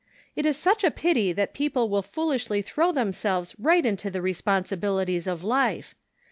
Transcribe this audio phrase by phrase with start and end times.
[0.35, 5.27] It is such a pity that people will foolishly throw themselves right into the responsibilities
[5.27, 5.93] of life.